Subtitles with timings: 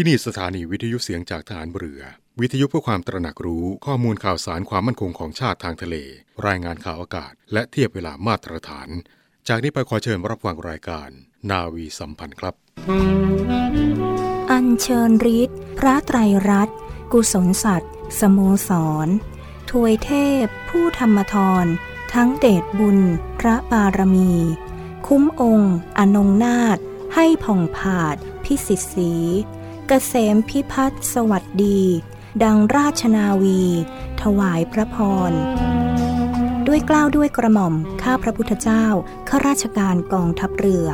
[0.00, 2.02] ที่นี่สถานีวิทยุเสียงจากฐานเรือ
[2.40, 5.96] วิทยุเพื่อความตระหนักรู้ข้อมูลข่าวสารความมั่นคงของชาติทางทะเล
[6.46, 8.88] รายงานข่าวอากาศ และเทียบเวลามาตรฐาน
[9.48, 11.08] จากนี้ไปขอเชิญรับฟังรายการ
[11.50, 12.54] นาวีสัมพันธ์ครับ
[14.50, 16.18] อัญเชิญฤทธิ์พระไตร
[16.48, 16.76] รัตน์
[17.12, 18.38] กุศลสัตว์สโม
[18.68, 18.70] ส
[19.06, 19.08] ร
[19.70, 20.10] ถวยเท
[20.42, 21.64] พ ผู้ธรรมทร
[22.14, 22.98] ทั้งเดชบุญ
[23.40, 24.32] พระบารมี
[25.06, 26.78] คุ้มองค์ อนงนาถ
[27.14, 29.12] ให้ผ่องผาด พิสิทธิ์สี
[29.90, 31.80] กษมพิพัฒน์สวัสดี
[32.44, 33.62] ดังราชนาวี
[34.22, 34.96] ถวายพระพ
[35.30, 35.32] ร
[36.66, 38.86] ด้วยกล้าวด้วยกระหม่อม ข้าพระพุทธเจ้า
[39.28, 40.88] ข้าราชการกองทัพเรือ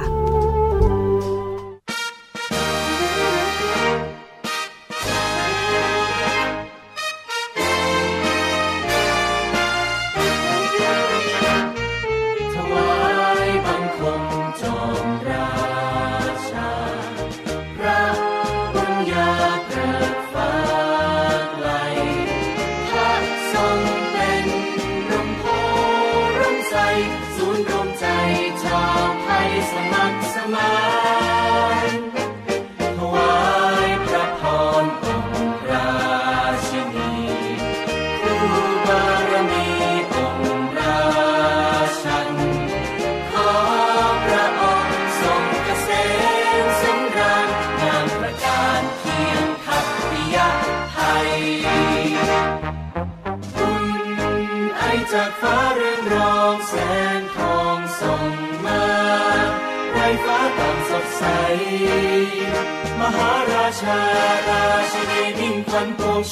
[66.21, 66.23] ง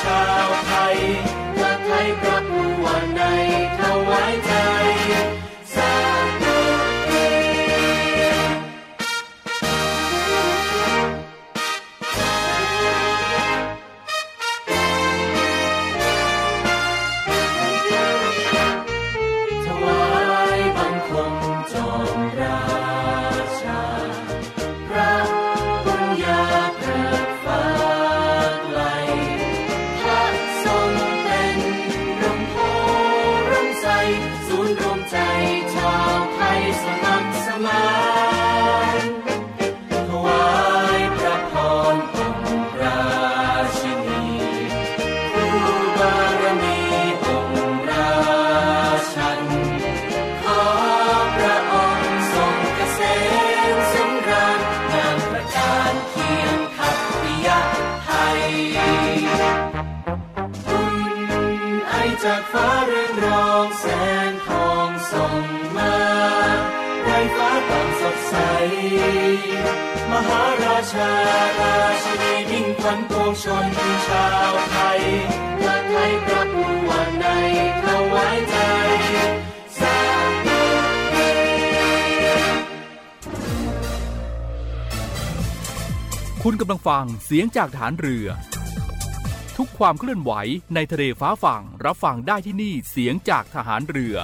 [62.25, 63.85] จากฟ้าเรืองรองแส
[64.29, 65.43] งทองส่ง
[65.77, 65.95] มา
[67.03, 68.35] ไรฟ้าต่างสดใส
[70.11, 71.11] มหาราชา
[71.59, 73.65] ราชินีมิ่งขวัญปวงชน
[74.07, 75.01] ชาวไทย
[75.55, 77.25] เพื่อไทยพระผู้วันใน
[77.83, 78.55] ถวายใจ
[86.43, 88.27] คุณกำลังฟังเสียงจากฐานเรือ
[89.63, 90.33] ทุกความเคลื่อนไหว
[90.75, 94.15] ในทะเลฟ้าฝั่งรับฟังได้ที่นี่เสียงจากทหารเรือ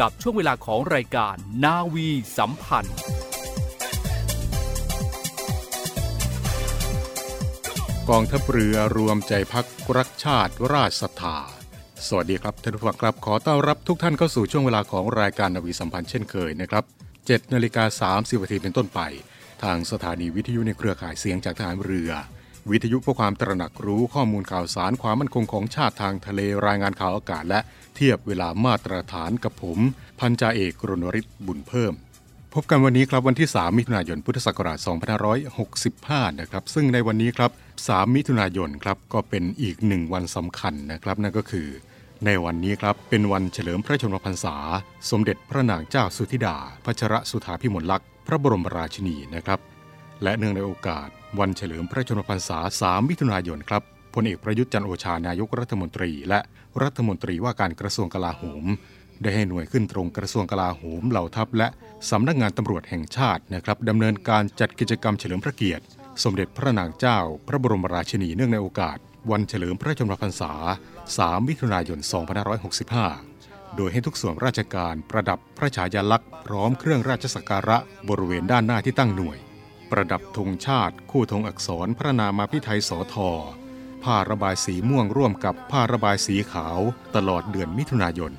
[0.00, 2.08] กับช่วงเวลาของรายการนาวี
[2.38, 2.96] สัมพันธ์
[8.08, 11.38] กองทัพเรือรวมใจพักรักชาติราชศรัทธา
[12.06, 16.84] สวัสดีครับท่านผู้ฟังครับขอต้อนรับทุกท่านเข้าสู่ช่วงเวลาของรายการนาวีสัมพันธ์เช่นเคยนะครับ
[17.18, 19.00] 7นาฬิกา30นาทีเป็นต้นไป
[19.62, 22.12] ทางสถานีวิทยุในเครือข่ายเสียงจากทหารเรือ
[22.70, 27.60] วิทยุเพื่อความตระหนักรู้ข้อมูลข่าวสารความมั่นคงของชาติทางทะเลรายงานข่าวอากาศ และ
[27.94, 29.78] เทียบเวลามาตรฐานกับผม
[30.20, 31.94] พันจ่าเอกรณริศบุญเพิ่ม
[32.54, 34.78] พบกันวันนี้ครับวันที่ 3 มิถุนายนพุทธศักราช
[35.58, 37.50] 2565 นะครับ ซึ่งในวันนี้ครับ
[37.82, 41.68] 3 มิถุนายนครับก็เป็นอีกหนึ่งวันสำคัญนะครับ นั่นก็คือ
[42.26, 44.56] ในวันนี้ครับเป็นวันเฉลิมพระชนมพรรษา
[45.10, 49.58] สมเด็จพระนางเจ้าสุธิดา พัชรสุธาพิมลลักษณ์พระบรมราชินีนะครับ
[50.22, 51.08] และเนื่องในโอกาส
[51.38, 53.82] วันเฉลิมพระชนมพรรษา 3 มิถุนายนครับ
[54.14, 56.40] พลเอกประยุทธ์จันโอชานายกรัฐมนตรี และ
[56.82, 58.64] รัฐมนตรีว่าการกระทรวงกลาโหม
[59.22, 61.68] ได้ให้หน่วยขึ้นตรงกระทรวงกลาโหมเหล่าทัพ และ
[62.10, 65.84] สำนักงานตำรวจแห่งชาตินะครับดำเนินการจัดกิจกรรมเฉลิมพระเกียรติ
[66.22, 68.98] สมเด็จพระนางเจ้า พระบรมราชินีเนื่องในโอกาส
[69.30, 70.52] วันเฉลิมพระชนมพรรษา
[71.00, 71.98] 3 มิถุนายน
[72.88, 77.78] 2565 โดยให้ทุกส่วนราชการประดับพระฉายาลักษณ์พร้อมเครื่องราชสักการะ
[78.08, 79.38] บริเวณด้านหน้าที่ตั้งหน่วย
[79.90, 83.30] ประดับธงชาติ คู่ธงอักษรพระนามาพิไทยสอทอ
[84.04, 86.80] ผ้าระบายสีม่วงร่วมกับผ้าระบายสีขาว
[87.16, 88.32] ตลอดเดือนมิถุนายน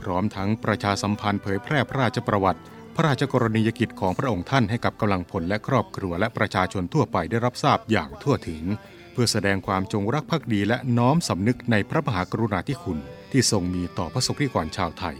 [0.00, 2.60] พร้อมทั้งประชาสัมพันธ์เผยแพร่พระราชประวัติ
[2.94, 8.64] พระราชกรณียกิจของพระองค์ท่านให้กับกำลังพลและครอบครัวและประชาชนทั่วไปได้รับทราบอย่างทั่วถึง
[9.12, 12.98] เพื่อแสดงความจงรักภักดีและน้อมสำนึกในพระมหากรุณาธิคุณ
[13.32, 15.16] ที่ทรงมีต่อพระสงฆ์นิกรชาวไทย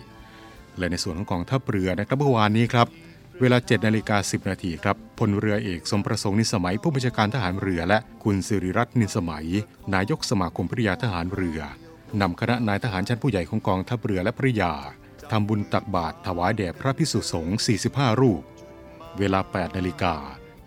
[0.78, 2.86] และในส่วนของกองทัพเรือนะครับเมื่อวานนี้ครับ
[3.40, 9.46] เวลา7นาฬิกา10 นาทีครับพลเรือเอกสมประสงค์นิสมัยผู้บัญชาการทหารเรือและคุณสิริรัตน์นิสมัย
[9.94, 11.60] นายกสมาคมภริยาทหารเรือ
[12.20, 14.72] นำคณะนายทหารชั้นผู้ใหญ่ของกองทัพเรือและภริยา
[15.30, 17.58] ทำบุญตักบาตรถวายแด่พระพิสุสงฆ์
[17.88, 18.42] 45 รูป
[19.18, 20.14] เวลา 8 นาฬิกา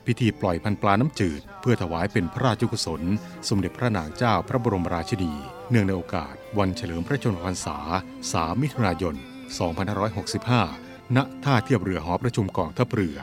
[0.05, 3.01] พิธีปล่อยพันปลาน้ำจืด เพื่อถวายเป็นพระราชกุศล
[3.49, 5.33] สมเด็จพระนางเจ้าพระบรมราชินี
[5.69, 7.77] เนื่องในโอกาส วันเฉลิมพระชนมพรรษา
[8.19, 13.17] 3 มิถุนายน 2565 ณท่าเทียบเรือหอประชุมกองทัพเรือ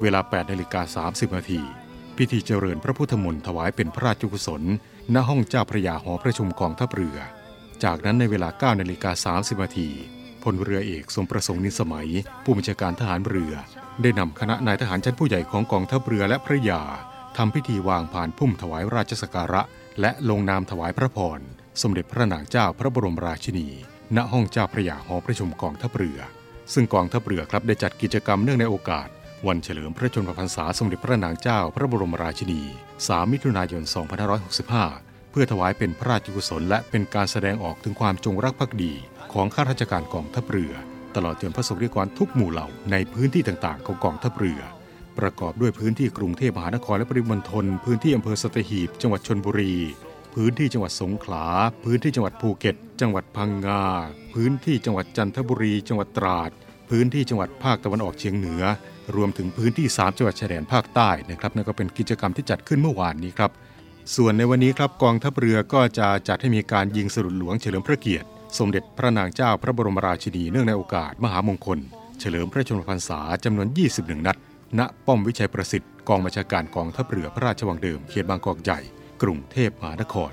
[0.00, 1.60] เวลา 8นาฬิกา30นาที
[2.16, 4.62] พิธีเจริญพระพุทธมนต์ถวายเป็นพระราชกุศล
[5.14, 7.18] ณห้องเจ้าพระยาหอประชุมกองทัพเรือ
[7.84, 9.88] จากนั้นในเวลา9นาฬิกา30นาที
[10.42, 12.08] พลเรือเอกสมประสงค์นิสมัย
[12.44, 13.54] ผู้บัญชาการทหารเรือ
[14.02, 16.82] ได้นำคณะนายทหารชั้นผู้ใหญ่ของกองทัพเรือและพระยา
[17.36, 19.62] ทำพิธีวางผ่านพุ่มถวายราชสักการะ
[20.00, 21.40] และลงนามถวายพระพร
[21.82, 23.68] สมเด็จพระนางเจ้าพระบรมราชินี
[24.16, 26.18] ณห้องเจ้าพระยาหอประชุมกองทัพเรือ
[26.72, 29.08] ซึ่งกองทัพเรือครับได้จัดกิจกรรมเนื่องในโอกาส
[29.46, 32.62] วันเฉลิมพระชนมพรรษาสมเด็จพระนางเจ้าพระบรมราชินี
[32.96, 33.82] 3 มิถุนายน
[34.56, 38.92] 2565 เพื่อถวายเป็นพระราชกุศล และเป็นการแสดงออกถึงความจงรักภักดี
[39.32, 40.72] ของข้าราชการกองทัพเรือ
[41.14, 44.60] ตลอดจนพระสงฆ์นิกรทุกหมู่เหล่าในพื้นที่ต่างๆ ของกองทัพเรือ
[45.18, 49.74] ประกอบด้วยพื้นที่กรุงเทพมหานครและปริมณฑลพื้นที่อำเภอสตหีบ จังหวัดชนบุรี
[50.40, 51.46] พื้นที่จังหวัดสงขลา
[51.84, 53.84] พื้นที่จังหวัดภูเก็ต จังหวัดพังงา
[54.34, 56.50] พื้นที่จังหวัดจันทบุรี จังหวัดตราด
[56.90, 58.62] พื้นที่จังหวัดภาคตะวันออกเฉียงเหนือ
[59.16, 63.50] รวมถึงพื้นที่ 3 จังหวัดชายแดนภาคใต้นะครับนั่นก็เป็นกิจกรรมที่จัดขึ้นเมื่อวานนี้ครับ
[64.16, 68.26] ส่วนในวันนี้ครับกองทัพเรือก็จะจัดให้มีการยิงสลุดหลวงเฉลิมพระเกียรติ
[68.58, 71.78] สมเด็จพระนางเจ้าพระบรมราชินีเนื่องในโอกาสมหามงคล
[72.20, 74.36] เฉลิมพระชนมพรรษาจำนวน 21 นัด
[74.78, 78.80] ณ ป้อมวิชัยประสิทธิ์กองบัญชาการกองทัพเรือพระราชวังเดิมเขตบางกอกใหญ่
[79.22, 80.32] กรุงเทพมหานคร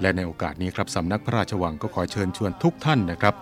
[0.00, 3.34] และในโอกาสนี้ครับสำนักพระราชวังก็ขอเชิญชวนทุกท่านนะครับ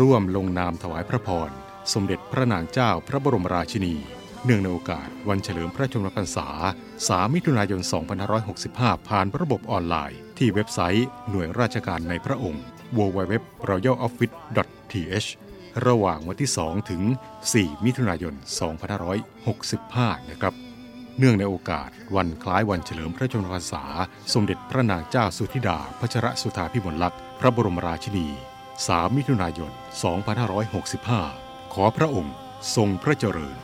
[0.00, 1.50] ร่วมลงนามถวายพระพร
[1.92, 3.94] สมเด็จพระนางเจ้าพระบรมราชินี
[4.44, 6.48] เนื่องในโอกาสวันเฉลิมพระชนมพรรษา
[6.92, 7.80] 3 มิถุนายน
[8.44, 12.62] 2565 ผ่านระบบออนไลน์ ที่เว็บไซต์หน่วยราชการในพระองค์
[12.98, 15.28] www.royaloffice.th
[15.86, 17.02] ระหว่างวันที่ 2 ถึง
[17.44, 18.34] 4 มิถุนายน
[19.52, 20.54] 2565 นะครับ
[21.18, 23.84] เนื่องในโอกาสวันคล้ายวันเฉลิมพระชนมพรรษา
[24.34, 28.28] สมเด็จพระนางเจ้าสุธิดาพัชรสุธาพิมลลักษณ์พระบรมราชินี
[28.72, 29.72] 3 มิถุนายน
[30.92, 32.34] 2565 ขอพระองค์
[32.76, 33.56] ทรงพระเจริญ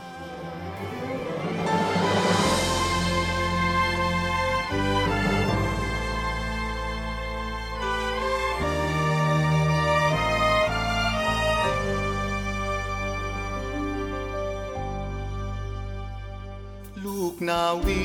[17.49, 18.03] นาวี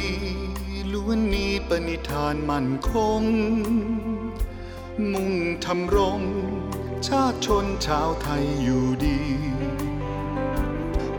[0.92, 3.22] ล้วนมีปณิธานมั่นคง
[5.12, 5.32] มุ่ง
[5.64, 6.20] ทำรง
[7.06, 9.20] ชาติชนชาวไทยอยู่ดี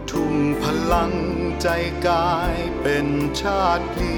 [0.10, 0.34] ทุ่ม
[0.64, 1.14] พลัง
[1.62, 1.68] ใจ
[2.08, 3.08] กายเป็น
[3.42, 4.14] ชาติพี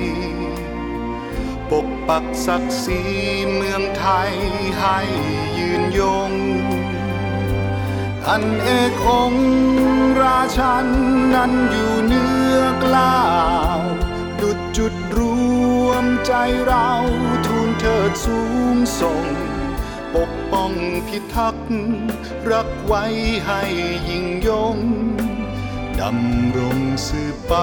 [1.70, 3.02] ปกปักศักดิ์ศรี
[3.54, 4.32] เมืองไทย
[4.80, 5.00] ให้
[5.58, 6.32] ยืนยง
[8.28, 8.70] อันเอ
[9.04, 9.34] กอง
[10.22, 10.88] ราชัน
[11.34, 12.41] นั้นอยู่เนือ
[16.66, 16.90] เรา
[17.46, 18.40] ทูลเถิดสู
[18.74, 19.24] งส่ง
[20.16, 20.72] ปกป้อง
[21.08, 21.70] พิทักษ์
[22.52, 23.04] รักไว้
[23.46, 23.62] ให้
[24.10, 24.78] ยิ่งยง
[26.00, 27.54] ดำรงสืบไป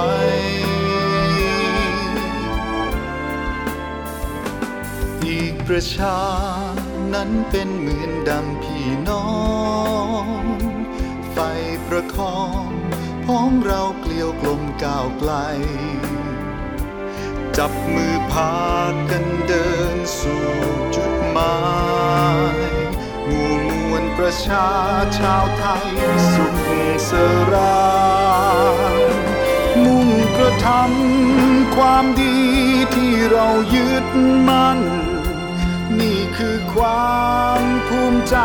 [5.24, 6.18] อีกประชา
[7.14, 9.28] นั้นเป็นเหมือนดังพี่น้อ
[10.40, 10.44] ง
[11.32, 11.36] ไฟ
[11.86, 12.66] ประคอง
[13.24, 15.32] พ้องเราเกลียวกลมก้าวไกล
[17.62, 18.54] จับมือพา
[19.10, 20.46] กันเดินสู่
[20.94, 21.56] จุดหมา
[22.54, 22.56] ย
[23.26, 24.68] หมู่มวลประชา
[25.18, 25.88] ชาวไทย
[26.32, 26.68] สุข
[27.10, 27.12] ส
[27.52, 27.88] รา
[29.00, 29.02] ย
[29.84, 32.38] มุ่งกระทำความดี
[32.94, 34.06] ที่เรายึด
[34.48, 34.80] มั่น
[36.00, 37.18] นี่คือควา
[37.60, 38.36] มภูมิใจ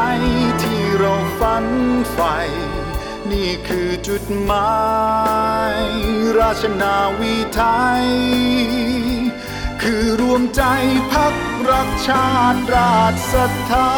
[0.63, 1.65] ที่เราฝัน
[2.12, 2.38] ใฝ่
[3.32, 4.74] นี่คือจุดหมา
[5.80, 5.82] ย
[6.39, 7.62] ราชนาวีไท
[8.03, 8.06] ย
[9.82, 10.63] คือรวมใจ
[11.12, 11.36] พัก
[11.70, 13.92] รักชาติราชศรัทธา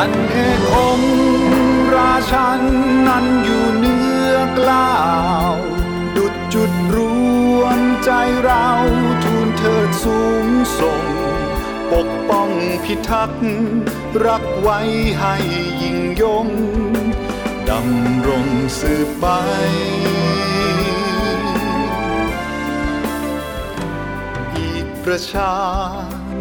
[0.00, 1.12] องค์
[1.94, 2.60] ราชัน
[3.08, 4.94] นั้นอยู่เนื้อกล้า
[5.52, 5.54] ว
[6.16, 6.98] ดุดจุดร
[7.58, 8.10] วมใจ
[8.44, 8.68] เรา
[9.24, 10.46] ทูลเถิดสูง
[10.78, 11.04] ส่ง
[11.92, 12.50] ปกป้อง
[12.84, 13.46] พิทักษ์
[14.26, 14.80] รักไว้
[15.18, 15.34] ให้
[15.82, 16.48] ยิ่งยง
[17.68, 18.46] ดำรง
[18.78, 19.26] สืบไป
[24.56, 25.52] อีกประชา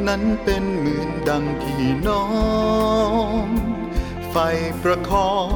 [0.07, 2.25] นั้นเป็นเหมือนดังพี่น้อ
[3.43, 3.45] ง
[4.29, 4.35] ไฟ
[4.81, 5.49] ประคอง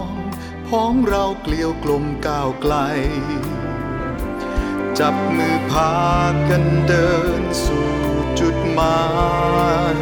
[0.67, 2.75] พ้องเราเกลียวกลมก้าวไกล
[4.99, 5.93] จับมือพา
[6.49, 7.91] กันเดินสู่
[8.39, 9.01] จุดหมา
[9.95, 9.97] ย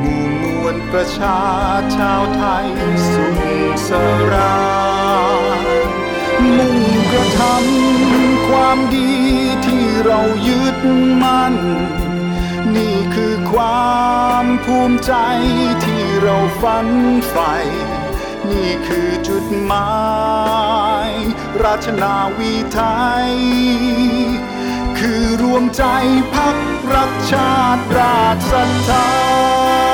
[0.00, 1.40] หมู่มวลประชา
[1.96, 2.68] ชาวไทย
[3.12, 3.38] สุข
[3.88, 3.90] ส
[4.32, 4.64] รา
[5.56, 5.82] ย
[6.56, 6.78] มุ่ง
[7.10, 9.12] กระทำความดี
[9.66, 10.76] ที่เรายึด
[11.22, 11.56] มั่น
[12.72, 13.94] นี่คือควา
[14.44, 15.12] มภูมิใจ
[15.84, 16.88] ที่เราฝัน
[17.28, 17.54] ใฝ่
[18.50, 19.92] นี่คือจุดหมา
[21.08, 21.10] ย
[21.62, 22.80] ราชนาวีไท
[23.26, 23.30] ย
[24.98, 25.84] คือรวมใจ
[26.34, 26.56] พัก
[26.94, 29.93] รักชาติราชศรัทธา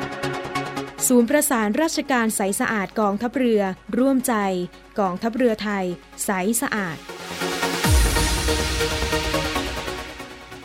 [1.07, 3.61] ศูนย์ประสานราชการใสสะอาดกองทัพเรือ
[3.97, 4.33] ร่วมใจ
[4.99, 5.85] กองทัพเรือไทย
[6.25, 6.29] ใส
[6.61, 6.97] สะอาด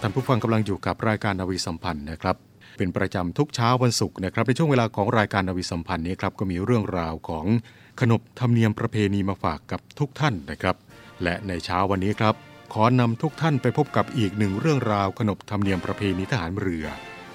[0.00, 2.36] ท่านผู้ฟังกำลังอยู่กับรายการนาวีสัมพันธ์นะครับ
[2.76, 7.46] เป็นประจำทุกเช้าวันศุกร์นะครับในช่วงเวลาของรายการนาวีสัมพันธ์นี้ครับก็มีเรื่องราวของ
[8.00, 10.76] ขนบธรรมเนียมประเพณีมาฝากกับทุกท่านนะครับ
[11.22, 12.34] และในเช้าวันนี้ครับ
[12.74, 16.86] ขอนำทุกท่านไปพบกับอีกหนึ่งเรื่องราวขนบธรรมเนียมประเพณีทหารเรือ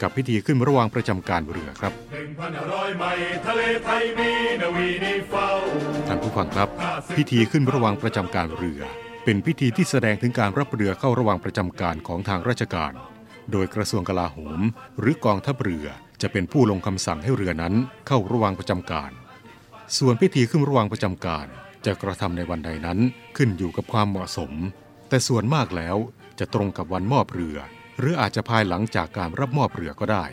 [0.01, 4.31] กับพิธีขึ้นระหว่างประจำการเรือครับหนึ่งพันห้าร้อยไมล์ทะเลไทยมี
[4.61, 5.47] นาวีนิเฝ้า
[6.07, 6.69] ท่านผู้ฟังครับ
[7.17, 8.81] พิธีขึ้นระหว่างประจำการเรือ
[9.23, 12.93] เป็นพิธีที่แสดงถึงการรับเรือเข้าระหว่างประจำการของทางราชการ
[13.51, 14.59] โดยกระทรวงกลาโหม
[14.99, 15.85] หรือกองทัพเรือ
[16.21, 17.73] จะเป็นผู้ลงคำสั่งให้เรือนั้น
[18.07, 19.11] เข้าระหว่างประจำการ
[19.97, 21.47] ส่วนพิธีขึ้นระหว่างประจำการ
[21.85, 22.99] จะกระทำในวันใดนั้น
[23.37, 24.51] ขึ้นอยู่กับความเหมาะสม
[25.09, 25.97] แต่ส่วนมากแล้ว
[26.39, 27.57] จะตรงกับวันมอบเรือ
[28.01, 30.25] หรืออาจจะภายหลังจากการรับมอบเรือก็ได้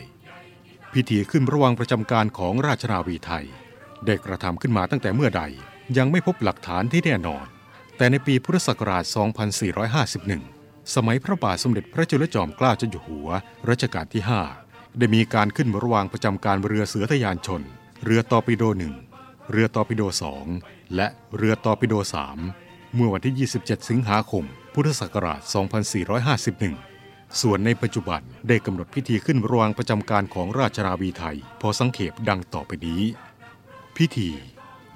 [0.93, 3.45] พิธีขึ้นระวังประจำการของราชนาวีไทย
[4.05, 5.43] ได้กระทำขึ้นมาตั้งแต่เมื่อใด
[5.97, 7.45] ยังไม่พบหลักฐานที่แน่นอน
[7.97, 9.03] แต่ในปีพุทธศักราช
[10.19, 13.29] 2451 สมัยพระบาทสมเด็จพระจุลจอมเกล้าเจ้าอยู่หัว
[13.69, 14.23] รัชกาลที่
[14.61, 17.61] 5 ได้มีการขึ้นระวังประจำการเรือเสือทยานชน
[18.05, 18.95] เรือตอปิโดหนึ่ง
[19.51, 20.45] เรือตอปิโดสอง
[20.95, 21.07] และ
[21.37, 22.37] เรือตอปิโดสาม
[22.95, 26.88] เมื่อวันที่ 27 สิงหาคม พุทธศักราช 2451
[27.41, 33.01] ส่วนในปัจจุบันได้กำหนดพิธีขึ้นรวังประจำการของราชนาวีไทย พอสังเขปดังต่อไปนี้
[33.97, 34.29] พิธี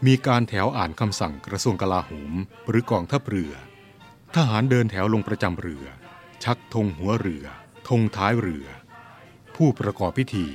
[0.06, 2.34] มีการแถวอ่านคำสั่งกระทรวงกลาโหม
[2.70, 3.54] หรือกองทัพเรือ
[4.36, 5.86] ทหารเดินแถวลงประจำเรือ
[6.44, 7.46] ชักธงหัวเรือ
[7.90, 8.66] ธงท้ายเรือ
[9.56, 10.48] ผู้ประกอบพิธี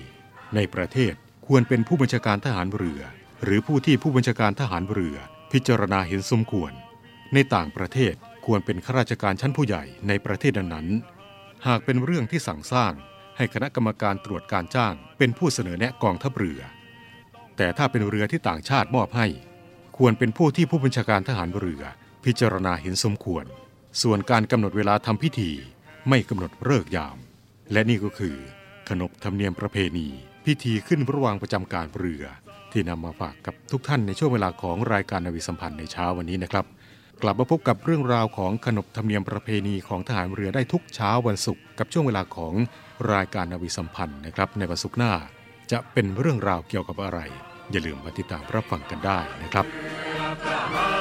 [0.55, 1.15] ในประเทศ
[1.47, 3.01] ควรเป็นผู้บัญชาการทหารเรือ
[3.45, 5.17] หรือผู้ที่ผู้บัญชาการทหารเรือ
[5.53, 6.73] พิจารณาเห็นสมควร
[7.35, 8.15] ในต่างประเทศ
[8.47, 11.18] ควรเป็นข้าราชการชั้นผู้ใหญ่ในประเทศนั้นๆ
[11.67, 12.93] หากเป็นเรื่องที่สั่งสร้าง
[13.37, 16.61] ให้คณะกรรมการตรวจการจ้าง เป็นผู้เสนอแนะกองทัพเรือ
[17.57, 19.27] แต่ถ้าเป็นเรือที่ต่างชาติมอบให้
[19.99, 21.83] ควรเป็นผู้ที่ผู้บัญชาการทหารเรือ
[22.25, 23.45] พิจารณาเห็นสมควร
[24.03, 25.51] ส่วนการกำหนดเวลาทำพิธี
[26.09, 27.17] ไม่กำหนดเลิกยาม
[27.73, 28.37] และนี่ก็คือ
[28.89, 30.09] ขนบธรรมเนียมประเพณี
[30.47, 32.25] พิธีขึ้นระหว่างประจำการเรือ
[32.73, 36.65] ที่นำมาฝากกับทุกท่านในช่วงเวลาของรายการนาวิสัมพันธ์ในเช้าวันนี้นะครับ
[37.23, 42.55] กลับมาพบกับเรื่องราวของขนบธรรมเนียมประเพณีของทหารเรือได้ทุกเช้าวันศุกร์กับช่วงเวลาของ
[43.13, 45.13] รายการนาวีสัมพันธ์นะครับ ในวันศุกร์หน้า
[45.73, 47.19] จะเป็นเรื่องราวเกี่ยวกับอะไร
[47.71, 50.98] อย่าลืมมาติดตามรับฟังกันได้นะครับ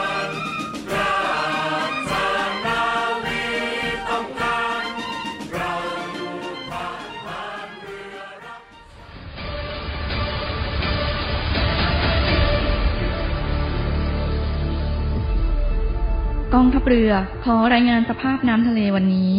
[16.59, 17.11] องทัพเรือ
[17.43, 19.35] ขอรายงานสภาพน้ำทะเลวันนี้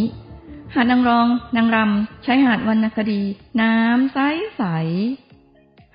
[0.75, 3.22] หาดนางรอง นางรำใช้หาดวรรณคดี
[3.62, 4.18] น้ำใส
[4.56, 4.62] ใส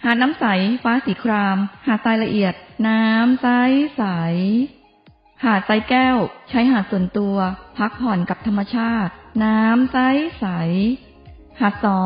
[0.03, 0.45] หาดน้ำใส
[0.83, 2.53] ฟ้าสีคราม หาดทรายละเอียด
[2.87, 3.47] น้ำใส
[3.97, 4.03] ใส
[5.43, 6.17] หาดทรายแก้ว
[6.49, 7.35] ใช้หาดส่วนตัว
[7.77, 9.11] พักผ่อนกับธรรมชาติ
[9.43, 9.97] น้ำใส
[10.39, 10.45] ใส
[11.59, 11.99] หาดสอ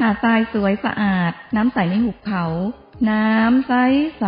[0.00, 2.44] หาดทรายสวยสะอาด น้ำใสในหุบเขา
[3.10, 3.72] น้ำใส
[4.18, 4.26] ใส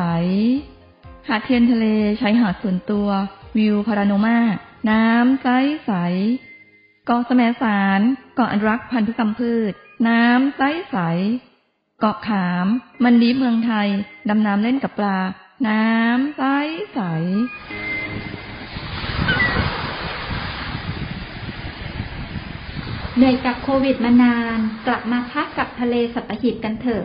[1.28, 1.86] หาดเทียนทะเล
[2.18, 3.08] ใช้หาดส่วนตัว
[3.56, 4.38] วิวพาราโนมา
[4.90, 5.48] น้ำใส
[5.86, 5.92] ใส
[7.06, 8.00] เกาะแสมสาร
[8.34, 9.72] เกาะอนุรักษ์พันธุกรรมพืช
[10.08, 10.96] น้ำใสใส
[12.00, 12.66] เกาะขาม
[13.04, 13.88] มันดีเมืองไทย
[14.28, 15.18] ดำน้ำเล่นกับปลา
[15.68, 16.42] น้ำใส
[16.92, 17.00] ใส
[23.16, 27.04] เหนื่อยกับโควิดมานาน กลับมาพักกับทะเลสัตหีบกันเถอะ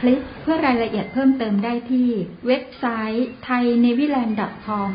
[0.00, 2.10] คลิกเพื่อรายละเอียดเพิ่มเติมได้ที่
[2.46, 4.90] เว็บไซต์ thainewiland.com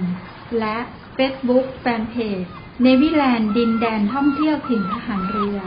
[0.60, 0.78] และ
[1.18, 2.50] Facebook Fanpage
[2.82, 5.60] เนวิแลนด์ดินแดนท่องเที่ยวถิ่นทหารเรือ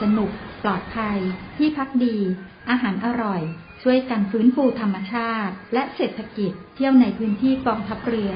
[0.00, 0.30] สนุก
[0.62, 1.18] ปลอดภัย
[1.56, 2.16] ที่พักดี
[2.70, 3.42] อาหารอร่อย
[3.82, 8.32] ช่วยกันฟื้นฟูธรรมชาติ และเศรษฐกิจ เที่ยวในพื้นที่กองทัพเรือ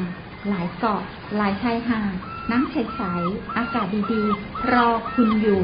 [0.49, 1.03] หลายเกาะ
[1.37, 2.15] หลายชายหาด
[2.51, 5.63] น้ำใสๆ อากาศดีๆ รอคุณอยู่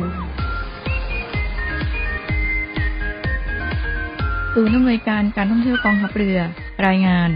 [4.60, 6.38] ศูนย์อำนวยการการท่องเที่ยวกองทัพเรือ
[6.86, 7.30] รายงาน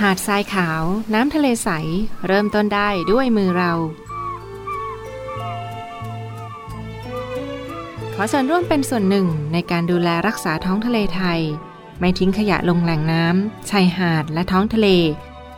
[0.00, 0.82] หาดทรายขาว
[1.14, 1.68] น้ำทะเลใส
[2.26, 3.72] เริ่มต้นได้ด้วยมือเรา
[8.14, 11.40] ขอเชิญร่วมเป็นส่วนหนึ่งในการดูแลรักษาท้องทะเลไทย
[12.00, 14.88] ไม่ทิ้งขยะลงแหล่งน้ำ ชายหาดและท้องทะเล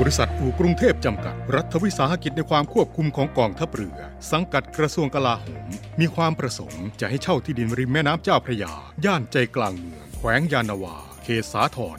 [0.00, 3.98] บริษัทอู่กรุงเทพจำกัด รัฐวิสาหกิจในความควบคุมของกองทัพเรือ
[4.32, 5.68] สังกัดกระทรวงกลาโหม
[6.00, 8.72] มีความประสงค์จะให้เช่าที่ดินริมแม่น้ำเจ้าพระยา
[9.04, 11.98] ย่านใจกลางเมือง แขวงยานาวา เขตสาทร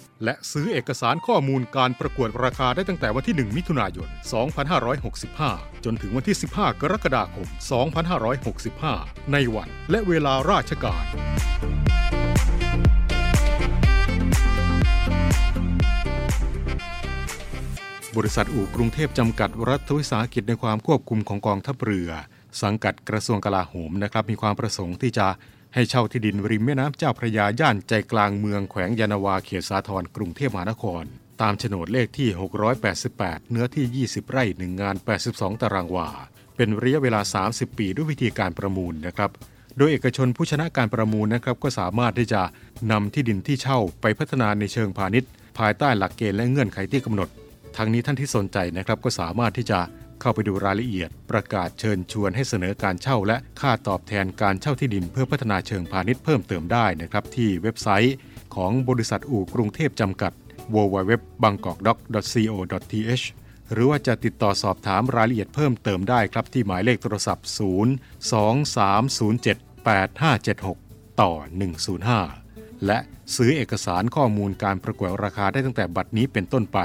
[0.23, 4.09] และซื้อเอกสารข้อมูลการประกวดราคาได้ตั้งแต่วันที่ 1 มิถุนายน
[5.01, 7.47] 2565 จนถึงวันที่ 15 กรกฎาคม
[8.79, 11.05] 2565 ในวันและเวลาราชการ
[18.17, 22.09] บริษัทอู่กรุงเทพจำกัดรัฐวิสาหกิจในความควบคุมของกองทัพเรือ
[22.61, 25.27] สังกัดกระทรวงกลาโหมนะครับ มีความประสงค์ที่จะ
[25.73, 31.03] ให้เช่าที่ดินริมแม่น้ำเจ้าพระยาย่านใจกลางเมืองแขวงยานาวาเขตสาทรกรุงเทพมหานคร
[31.41, 32.29] ตามโฉนดเลขที่
[32.89, 34.95] 688 เนื้อที่ 20 ไร่1งาน
[35.29, 36.09] 82 ตารางวา
[36.55, 39.29] เป็นระยะเวลา 30 ปีด้วยวิธีการประมูลนะครับ
[39.77, 42.41] โดยเอกชนผู้ชนะการประมูลนะครับก็สามารถที่จะ
[42.91, 47.29] นำที่ดินที่เช่าไปพัฒนาในเชิงพาณิชย์ ภายใต้หลักเกณฑ์และเงื่อนไขที่กำหนด
[47.77, 49.79] ทั้งนี้ท่านที่สนใจนะครับก็สามารถที่จะ
[50.21, 58.15] เข้าไปดูรายละเอียด ประกาศเชิญชวนให้เสนอการเช่า และค่าตอบแทนการเช่าที่ดินเพื่อพัฒนาเชิงพาณิชย์เพิ่มเติมได้นะครับที่เว็บไซต์
[58.55, 60.31] ของบริษัทอู่กรุงเทพจำกัด
[60.75, 63.25] www.bangkokdoc.co.th
[63.71, 67.47] หรือว่าจะติดต่อสอบถามรายละเอียดเพิ่มเติมได้ครับที่หมายเลขโทรศัพท์
[70.51, 71.31] 023078576 ต่อ
[72.09, 72.99] 105 และ
[73.35, 76.79] ซื้อเอกสารข้อมูลการประกวดราคาได้ตั้งแต่บัดนี้เป็นต้นไป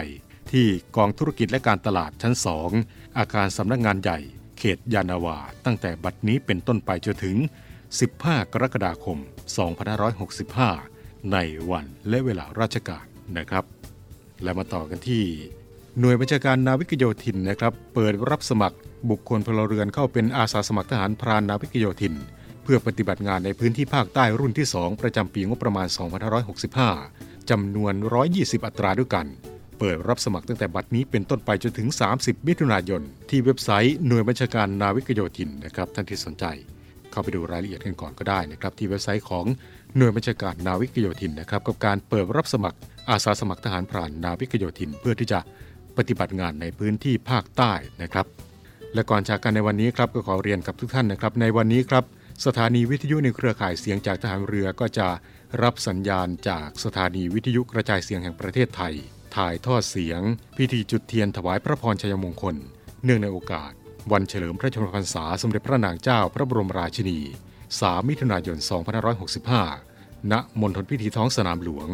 [0.53, 2.35] ที่กองธุรกิจและการตลาดชั้น
[2.75, 4.19] 2 อาคารสำนักงานใหญ่
[4.59, 7.37] เขตยานาวา ตั้งแต่บัดนี้เป็นต้นไปจนถึง
[7.95, 9.19] 15 กรกฎาคม
[10.45, 11.37] 2565 ใน
[11.71, 13.05] วันและเวลาราชการ
[13.37, 13.65] นะครับ
[14.43, 15.25] และมาต่อกันที่
[15.99, 18.79] หน่วยบัญชาการนาวิกโยธินนะครับ เปิดรับสมัคร
[19.11, 22.15] บุคคลพลเรือนเข้าเป็นอาสาสมัครทหารพรานนาวิกโยธิน
[22.63, 25.87] เพื่อปฏิบัติงานในพื้นที่ภาคใต้รุ่นที่ 2 ประจำปีงบประมาณ
[26.69, 27.95] 2565จำนวน
[28.31, 29.27] 120 อัตราด้วยกัน
[29.79, 36.45] เปิดรับสมัครตั้งแต่บัดนี้เป็นต้นไปจนถึง 30 มิถุนายน ที่เว็บไซต์หน่วยบัญชาการนาวิกโยธินนะครับท่านที่สนใจ
[37.11, 39.45] เข้าไปดูรายละเอียดกันก่อนก็ได้นะครับที่เว็บไซต์ของ
[39.97, 42.79] หน่วยบัญชาการนาวิกโยธินนะครับกับการเปิดรับสมัคร
[43.11, 45.41] อาสาสมัครทหารพรานนาวิกโยธิน เพื่อที่จะ
[45.97, 48.27] ปฏิบัติงานในพื้นที่ภาคใต้นะครับ
[48.95, 52.05] และก่อนจากกันในวันนี้ครับก็ขอเรียนกับทุกท่านนะครับ ในวันนี้ครับ
[52.47, 55.09] สถานีวิทยุในเครือข่ายเสียงจากทหารเรือก็จะ
[55.63, 58.95] รับสัญญาณจากสถานีวิทยุกระจายเสียงแห่งประเทศไทย
[59.37, 60.21] ถ่ายทอดเสียง
[60.57, 62.57] พิธีจุดเทียนถวายพระพรชัยมงคล
[63.05, 63.73] เนื่องในโอกาส
[64.13, 67.19] วันเฉลิมพระชนมพรรษาสมเด็จพระนางเจ้าพระบรมราชินี
[67.65, 68.57] 3 มิถุนายน
[69.65, 71.89] 2565 ณ มณฑลพิธีท้องสนามหลวง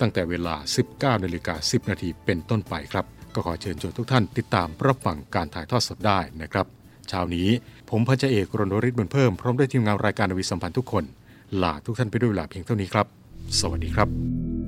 [0.00, 0.54] ตั้งแต่เวลา
[0.88, 6.66] 19นาฬิกา10 นาทีเป็นต้นไปครับ ก็ขอเชิญชวนทุกท่านติดตามรับฟังการถ่ายทอดสดได้นะครับ
[7.08, 7.48] เช้านี้
[7.90, 11.04] ผมพันจเอกรณริศบุญเพิ่มพร้อมด้วยทีมงานรายการนวีสัมพันธ์ทุกคน
[11.62, 13.06] ลาทุกท่านไปด้วยเวลาเพียงเท่านี้ครับ
[13.60, 14.67] สวัสดีครับ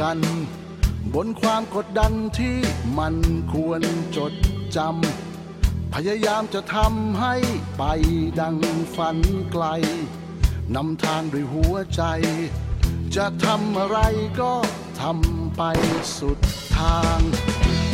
[0.00, 0.18] กัน
[1.14, 2.56] บนความกดดันที่
[2.98, 3.14] มัน
[3.52, 3.82] ควร
[4.16, 4.32] จด
[4.76, 7.34] จำ พยายามจะทำให้
[7.78, 7.84] ไป
[8.40, 8.56] ดัง
[8.96, 9.18] ฝัน
[9.52, 9.64] ไกล
[10.74, 12.02] นำทางด้วยหัวใจ
[13.16, 13.98] จะทำอะไร
[14.40, 14.52] ก็
[15.00, 15.62] ทำไป
[16.18, 16.38] สุด
[16.78, 17.20] ทาง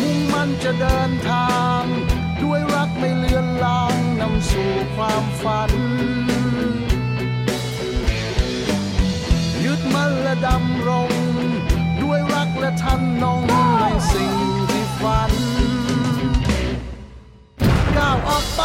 [0.01, 1.83] มุ่งมันจะเดินทาง
[2.43, 5.73] ด้วยรักไม่เลือนลางนำสู่ความฝัน
[9.65, 11.20] ยึดมันและดำรง
[12.61, 13.41] และท่านนง
[13.79, 14.35] ในสิ่ง
[14.71, 15.33] ที่ฝัน
[17.97, 18.63] ก้าวออกไป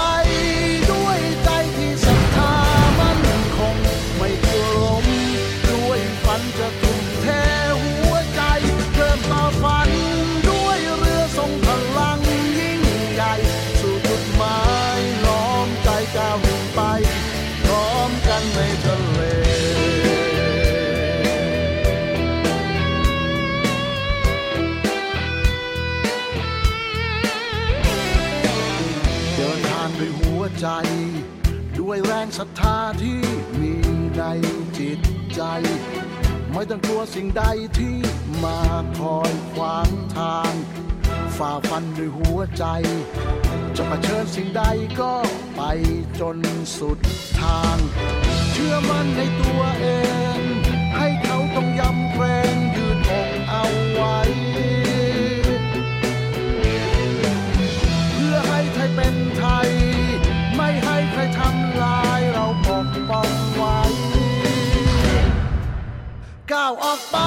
[30.68, 30.78] ใจ
[31.80, 33.22] ด้วยแรงศรัทธาที่
[33.60, 33.74] มี
[34.18, 34.24] ใน
[34.78, 35.00] จิต
[35.36, 35.42] ใจ
[36.52, 37.44] ไม่ต้องกลัวสิ่งใด
[37.78, 37.96] ที่
[38.44, 38.60] มา
[38.98, 40.54] คอยขวางทาง
[41.38, 42.66] ฝ่าฟันด้วยหัวใจ
[43.76, 44.64] จะมาเชิญสิ่งใด
[45.00, 45.14] ก็
[45.56, 45.62] ไป
[46.20, 46.38] จน
[46.78, 46.98] สุด
[47.40, 47.78] ทาง
[48.52, 49.86] เชื่อมั่นในตัวเอ
[50.38, 50.65] ง
[66.52, 67.18] ก้าวออกไป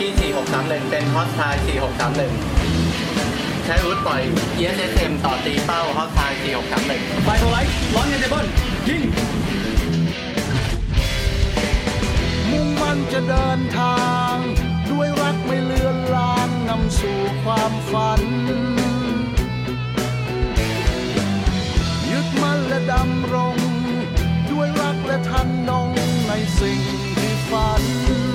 [0.00, 0.12] กี้
[0.56, 1.56] 4631 เป็นฮอตไทย
[2.40, 4.20] 4631 ใช้รูทปล่อย
[4.58, 6.32] ESSM ต่อตีเป้าฮอตไทย
[6.78, 8.46] 4631ไฟโทไลท์ร้อนเงินเดบอน
[8.88, 9.02] ยิง
[12.50, 14.36] มุ่งมั่นจะเดินทาง
[14.90, 18.22] ด้วยรักไม่เลือนลางนำสู่ความฝัน
[22.10, 23.56] ยึดมั่นและดำรง
[24.50, 25.90] ด้วยรักและทันนง
[26.28, 26.80] ในสิ่ง
[27.16, 28.27] ที่ฝัน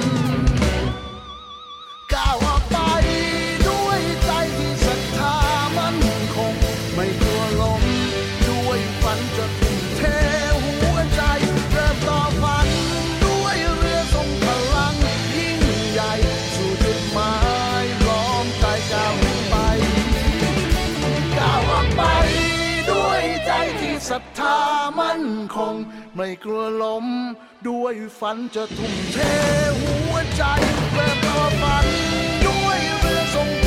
[25.56, 25.76] คง
[26.16, 27.06] ไม่กลัวล้ม
[27.68, 29.18] ด้วยฝันจะทุ่มเท
[29.82, 30.44] หัวใจ
[30.94, 31.86] เริ่มต่อฝัน
[32.46, 33.63] ด้วยเรือทรงพลังยิ่ง